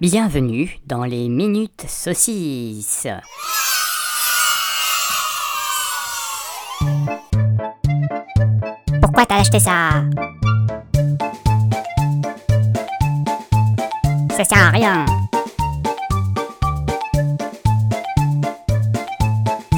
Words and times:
Bienvenue 0.00 0.78
dans 0.86 1.04
les 1.04 1.28
Minutes 1.28 1.84
Saucisses. 1.86 3.06
Pourquoi 9.02 9.26
t'as 9.26 9.40
acheté 9.40 9.60
ça? 9.60 10.02
Ça 14.30 14.44
sert 14.44 14.56
à 14.56 14.70
rien. 14.70 15.04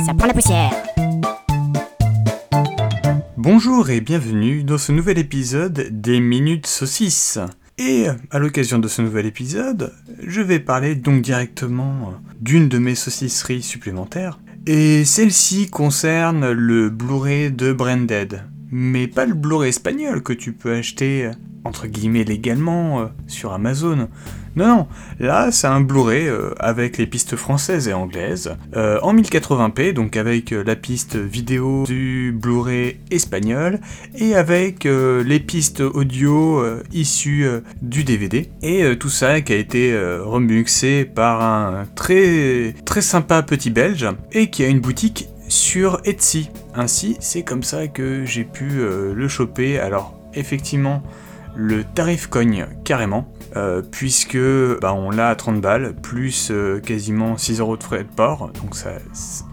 Ça 0.07 0.15
prend 0.15 0.29
la 0.29 0.35
poussière. 0.35 0.71
Bonjour 3.37 3.91
et 3.91 4.01
bienvenue 4.01 4.63
dans 4.63 4.79
ce 4.79 4.93
nouvel 4.93 5.19
épisode 5.19 5.89
des 5.91 6.21
Minutes 6.21 6.69
Saucisses. 6.69 7.41
Et 7.85 8.07
à 8.31 8.39
l'occasion 8.39 8.79
de 8.79 8.87
ce 8.87 9.03
nouvel 9.03 9.27
épisode, 9.27 9.93
je 10.25 10.41
vais 10.41 10.61
parler 10.61 10.95
donc 10.95 11.21
directement 11.21 12.15
d'une 12.41 12.69
de 12.69 12.79
mes 12.79 12.95
saucisseries 12.95 13.63
supplémentaires. 13.63 14.39
Et 14.67 15.05
celle-ci 15.05 15.69
concerne 15.69 16.53
le 16.53 16.91
Blu-ray 16.91 17.51
de 17.51 17.73
Branded. 17.73 18.45
Mais 18.71 19.09
pas 19.09 19.27
le 19.27 19.35
Blu-ray 19.35 19.71
espagnol 19.71 20.23
que 20.23 20.33
tu 20.33 20.53
peux 20.53 20.73
acheter 20.73 21.33
entre 21.65 21.87
guillemets 21.87 22.25
légalement 22.25 23.01
euh, 23.01 23.07
sur 23.27 23.53
Amazon. 23.53 24.09
Non, 24.55 24.67
non, 24.67 24.87
là 25.19 25.51
c'est 25.51 25.67
un 25.67 25.81
Blu-ray 25.81 26.29
euh, 26.29 26.51
avec 26.59 26.99
les 26.99 27.07
pistes 27.07 27.37
françaises 27.37 27.89
et 27.89 27.95
anglaises 27.95 28.55
euh, 28.77 28.99
en 29.01 29.15
1080p, 29.15 29.95
donc 29.95 30.17
avec 30.17 30.51
la 30.51 30.77
piste 30.77 31.17
vidéo 31.17 31.85
du 31.87 32.37
Blu-ray 32.37 32.99
espagnol 33.11 33.81
et 34.15 34.35
avec 34.35 34.85
les 34.85 35.41
pistes 35.41 35.81
audio 35.81 36.63
issues 36.93 37.47
du 37.81 38.05
DVD. 38.05 38.51
Et 38.63 38.97
tout 38.99 39.09
ça 39.09 39.41
qui 39.41 39.53
a 39.53 39.57
été 39.57 39.99
remixé 40.23 41.05
par 41.05 41.43
un 41.43 41.85
très 41.95 42.75
très 42.85 43.01
sympa 43.01 43.43
petit 43.43 43.71
belge 43.71 44.07
et 44.33 44.51
qui 44.51 44.65
a 44.65 44.69
une 44.69 44.81
boutique 44.81 45.29
sur 45.49 46.01
Etsy. 46.05 46.51
Ainsi, 46.75 47.17
c'est 47.21 47.43
comme 47.43 47.63
ça 47.63 47.89
que 47.89 48.25
j'ai 48.25 48.45
pu 48.45 48.69
le 48.69 49.29
choper. 49.29 49.79
Alors, 49.79 50.15
effectivement, 50.35 51.03
le 51.55 51.85
tarif 51.85 52.27
cogne 52.27 52.67
carrément, 52.85 53.33
euh, 53.57 53.83
puisque 53.83 54.39
bah, 54.81 54.95
on 54.95 55.11
l'a 55.11 55.29
à 55.29 55.35
30 55.35 55.61
balles, 55.61 55.95
plus 56.01 56.49
euh, 56.51 56.81
quasiment 56.81 57.37
6 57.37 57.61
euros 57.61 57.77
de 57.77 57.83
frais 57.83 58.05
de 58.05 58.09
port, 58.09 58.51
donc 58.63 58.75
ça, 58.75 58.93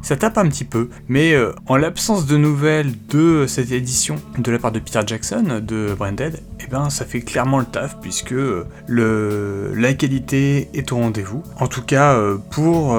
ça 0.01 0.15
tape 0.15 0.37
un 0.37 0.47
petit 0.47 0.63
peu. 0.63 0.89
Mais 1.09 1.33
euh, 1.33 1.51
en 1.67 1.75
l'absence 1.75 2.25
de 2.25 2.37
nouvelles 2.37 2.93
de 3.09 3.45
cette 3.47 3.71
édition 3.71 4.15
de 4.37 4.51
la 4.51 4.59
part 4.59 4.71
de 4.71 4.79
Peter 4.79 5.01
Jackson, 5.05 5.61
de 5.61 5.93
Branded, 5.97 6.39
eh 6.61 6.67
ben 6.67 6.89
ça 6.89 7.05
fait 7.05 7.21
clairement 7.21 7.59
le 7.59 7.65
taf, 7.65 7.99
puisque 7.99 8.31
le, 8.31 9.73
la 9.75 9.93
qualité 9.93 10.69
est 10.73 10.91
au 10.91 10.97
rendez-vous. 10.97 11.43
En 11.57 11.67
tout 11.67 11.81
cas, 11.81 12.17
pour 12.51 12.97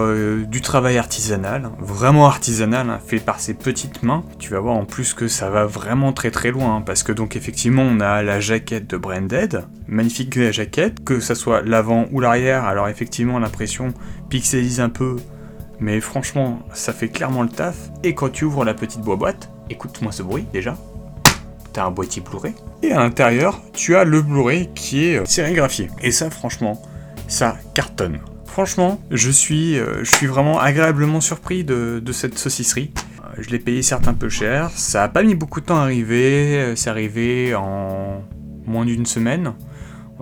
du 0.48 0.60
travail 0.60 0.98
artisanal, 0.98 1.70
vraiment 1.78 2.26
artisanal, 2.26 2.90
hein, 2.90 3.00
fait 3.04 3.18
par 3.18 3.40
ses 3.40 3.54
petites 3.54 4.02
mains, 4.02 4.24
tu 4.38 4.50
vas 4.50 4.60
voir 4.60 4.76
en 4.76 4.84
plus 4.84 5.14
que 5.14 5.28
ça 5.28 5.50
va 5.50 5.66
vraiment 5.66 6.12
très 6.12 6.30
très 6.30 6.50
loin, 6.50 6.76
hein, 6.76 6.82
parce 6.84 7.02
que 7.02 7.12
donc 7.12 7.36
effectivement 7.36 7.82
on 7.82 8.00
a 8.00 8.22
la 8.22 8.40
jaquette 8.40 8.89
de 8.90 8.96
Branded, 8.96 9.64
magnifique 9.86 10.50
jaquette, 10.50 11.04
que 11.04 11.20
ça 11.20 11.34
soit 11.34 11.62
l'avant 11.62 12.06
ou 12.10 12.20
l'arrière, 12.20 12.64
alors 12.64 12.88
effectivement 12.88 13.38
l'impression 13.38 13.94
pixelise 14.28 14.80
un 14.80 14.88
peu, 14.88 15.16
mais 15.78 16.00
franchement 16.00 16.60
ça 16.74 16.92
fait 16.92 17.08
clairement 17.08 17.42
le 17.42 17.48
taf, 17.48 17.76
et 18.02 18.14
quand 18.14 18.30
tu 18.30 18.44
ouvres 18.44 18.64
la 18.64 18.74
petite 18.74 19.02
boîte, 19.02 19.50
écoute-moi 19.70 20.10
ce 20.10 20.24
bruit 20.24 20.44
déjà, 20.52 20.76
t'as 21.72 21.84
un 21.84 21.92
boîtier 21.92 22.20
Blu-ray, 22.20 22.52
et 22.82 22.92
à 22.92 22.98
l'intérieur 22.98 23.60
tu 23.72 23.94
as 23.94 24.02
le 24.02 24.22
Blu-ray 24.22 24.70
qui 24.74 25.06
est 25.06 25.18
euh, 25.18 25.24
sérigraphié, 25.24 25.88
et 26.02 26.10
ça 26.10 26.28
franchement, 26.28 26.82
ça 27.28 27.56
cartonne. 27.74 28.18
Franchement, 28.46 29.00
je 29.12 29.30
suis, 29.30 29.78
euh, 29.78 30.02
je 30.02 30.10
suis 30.10 30.26
vraiment 30.26 30.58
agréablement 30.58 31.20
surpris 31.20 31.62
de, 31.62 32.02
de 32.04 32.12
cette 32.12 32.36
saucisserie. 32.36 32.90
Euh, 33.22 33.36
je 33.38 33.50
l'ai 33.50 33.60
payé 33.60 33.80
certes 33.82 34.08
un 34.08 34.14
peu 34.14 34.28
cher, 34.28 34.70
ça 34.74 35.04
a 35.04 35.08
pas 35.08 35.22
mis 35.22 35.36
beaucoup 35.36 35.60
de 35.60 35.66
temps 35.66 35.78
à 35.78 35.82
arriver, 35.82 36.72
c'est 36.74 36.90
arrivé 36.90 37.54
en 37.54 38.24
moins 38.66 38.84
d'une 38.84 39.06
semaine 39.06 39.54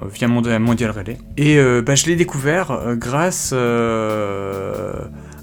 euh, 0.03 0.07
via 0.13 0.29
Mondial 0.29 0.91
Relay. 0.91 1.19
Et 1.37 1.59
euh, 1.59 1.83
bah, 1.83 1.95
je 1.95 2.07
l'ai 2.07 2.17
découvert 2.17 2.71
euh, 2.71 2.95
grâce 2.95 3.53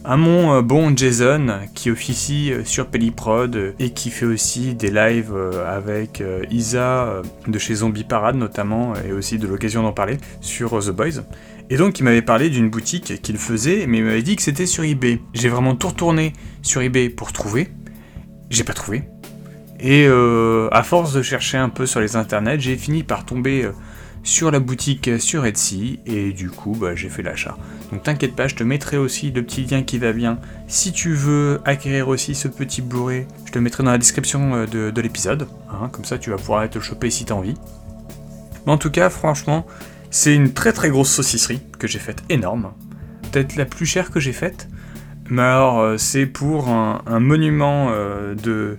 à 0.08 0.18
mon 0.18 0.62
bon 0.62 0.96
Jason 0.96 1.48
qui 1.74 1.90
officie 1.90 2.52
sur 2.64 2.88
Pelliprod 2.88 3.74
et 3.80 3.90
qui 3.90 4.12
fait 4.12 4.28
aussi 4.28 4.76
des 4.76 4.92
lives 4.92 5.36
avec 5.68 6.24
Isa 6.52 7.24
de 7.48 7.58
chez 7.58 7.74
Zombie 7.74 8.04
Parade 8.04 8.36
notamment 8.36 8.94
et 9.08 9.12
aussi 9.12 9.40
de 9.40 9.48
l'occasion 9.48 9.82
d'en 9.82 9.94
parler 9.94 10.18
sur 10.42 10.78
The 10.80 10.92
Boys. 10.92 11.24
Et 11.72 11.78
donc 11.78 11.98
il 11.98 12.04
m'avait 12.04 12.22
parlé 12.22 12.52
d'une 12.52 12.70
boutique 12.70 13.20
qu'il 13.24 13.38
faisait 13.38 13.88
mais 13.88 13.98
il 13.98 14.04
m'avait 14.04 14.22
dit 14.22 14.36
que 14.36 14.44
c'était 14.44 14.68
sur 14.68 14.84
eBay. 14.84 15.22
J'ai 15.34 15.50
vraiment 15.50 15.76
tout 15.76 15.88
retourné 15.88 16.34
sur 16.62 16.84
eBay 16.84 17.10
pour 17.10 17.34
trouver. 17.34 17.70
J'ai 18.52 18.64
pas 18.64 18.74
trouvé. 18.74 19.06
Et 19.80 20.06
euh, 20.08 20.70
à 20.72 20.84
force 20.84 21.14
de 21.14 21.22
chercher 21.22 21.58
un 21.58 21.70
peu 21.70 21.86
sur 21.86 22.00
les 22.00 22.16
internets, 22.16 22.60
j'ai 22.60 22.78
fini 22.78 23.04
par 23.04 23.26
tomber 23.26 23.64
euh, 23.64 23.72
sur 24.24 24.50
la 24.50 24.60
boutique 24.60 25.10
sur 25.20 25.46
Etsy 25.46 26.00
et 26.06 26.32
du 26.32 26.50
coup 26.50 26.76
bah, 26.80 26.96
j'ai 26.96 27.10
fait 27.10 27.22
l'achat. 27.22 27.58
Donc 27.92 28.04
t'inquiète 28.04 28.36
pas, 28.36 28.48
je 28.48 28.56
te 28.56 28.64
mettrai 28.64 28.98
aussi 28.98 29.32
le 29.32 29.44
petit 29.44 29.66
lien 29.66 29.84
qui 29.84 29.98
va 29.98 30.14
bien. 30.14 30.40
Si 30.68 30.94
tu 30.94 31.14
veux 31.14 31.60
acquérir 31.66 32.08
aussi 32.08 32.36
ce 32.36 32.48
petit 32.48 32.82
Blu-ray, 32.82 33.28
je 33.46 33.52
te 33.52 33.60
mettrai 33.60 33.84
dans 33.84 33.92
la 33.92 33.98
description 33.98 34.56
euh, 34.56 34.92
de, 34.92 35.02
l'épisode. 35.02 35.48
Hein, 35.70 35.90
comme 35.92 36.06
ça 36.06 36.18
tu 36.18 36.30
vas 36.30 36.38
pouvoir 36.38 36.70
te 36.70 36.78
le 36.78 36.84
choper 36.84 37.10
si 37.10 37.26
t'as 37.26 37.36
envie. 37.36 37.56
Mais 38.66 38.72
en 38.72 38.78
tout 38.78 38.90
cas, 38.90 39.10
franchement, 39.10 39.68
c'est 40.10 40.34
une 40.34 40.54
très 40.54 40.72
très 40.72 40.90
grosse 40.90 41.12
saucisserie 41.12 41.62
que 41.78 41.88
j'ai 41.88 42.00
faite 42.00 42.24
énorme. 42.30 42.72
Peut-être 43.32 43.58
la 43.58 43.66
plus 43.66 43.86
chère 43.86 44.10
que 44.10 44.20
j'ai 44.22 44.34
faite. 44.34 44.70
Mais 45.30 45.42
alors 45.42 46.00
c'est 46.00 46.28
pour 46.28 46.70
un 46.70 47.20
monument 47.20 47.90
de 47.92 48.78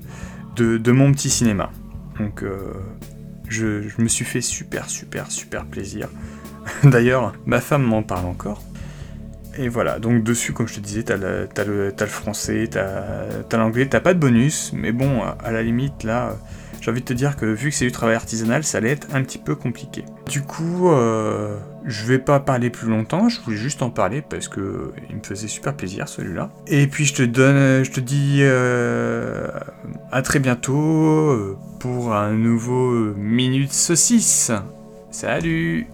de, 0.56 0.93
mon 0.93 1.12
petit 1.12 1.31
cinéma. 1.31 1.71
Donc 2.19 2.43
euh, 2.43 2.72
je, 3.49 3.83
me 3.99 4.09
suis 4.09 4.25
fait 4.25 4.41
super 4.41 4.89
super 4.89 5.31
super 5.31 5.67
plaisir. 5.67 6.09
D'ailleurs, 6.84 7.34
ma 7.47 7.61
femme 7.61 7.83
m'en 7.83 8.03
parle 8.03 8.27
encore. 8.27 8.62
Et 9.59 9.69
voilà, 9.69 9.99
donc 9.99 10.22
dessus, 10.22 10.53
comme 10.53 10.69
je 10.69 10.75
te 10.75 10.81
disais, 10.81 11.03
t'as 11.03 11.17
le, 11.17 11.49
le, 11.56 12.06
français, 12.06 12.69
t'as 12.71 13.56
l'anglais, 13.56 13.87
t'as 13.87 14.00
pas 14.00 14.12
de 14.12 14.19
bonus, 14.19 14.72
mais 14.75 14.93
bon, 14.93 15.22
à 15.22 15.50
la 15.50 15.62
limite, 15.62 16.05
là, 16.05 16.37
j'ai 16.86 16.92
envie 16.92 17.00
de 17.00 17.06
te 17.06 17.14
dire 17.14 17.34
que 17.34 17.47
vu 17.47 17.70
que 17.70 17.74
c'est 17.74 17.84
du 17.84 17.91
travail 17.91 18.14
artisanal, 18.14 18.62
ça 18.62 18.78
allait 18.78 18.92
être 18.92 19.08
un 19.12 19.24
petit 19.24 19.38
peu 19.38 19.56
compliqué. 19.56 20.04
Du 20.28 20.42
coup, 20.42 20.88
euh, 20.88 21.58
je 21.84 22.04
vais 22.06 22.20
pas 22.20 22.38
parler 22.38 22.70
plus 22.70 22.88
longtemps, 22.88 23.28
je 23.28 23.41
voulais 23.41 23.56
juste 23.56 23.82
en 23.82 23.91
parler 23.91 24.22
parce 24.22 24.47
que 24.47 24.92
il 25.10 25.16
me 25.16 25.22
faisait 25.25 25.48
super 25.48 25.75
plaisir 25.75 26.08
celui-là. 26.08 26.48
Et 26.69 26.86
puis 26.86 27.04
je 27.04 27.14
te 27.14 27.22
donne, 27.25 27.84
je 27.84 27.91
te 27.91 27.98
dis 27.98 28.38
euh, 28.42 29.48
à 30.12 30.22
très 30.22 30.38
bientôt 30.38 30.76
euh, 30.76 31.58
pour 31.80 32.14
un 32.14 32.34
nouveau 32.34 32.92
Minute 33.16 33.72
Saucisse. 33.72 34.52
Salut 35.10 35.88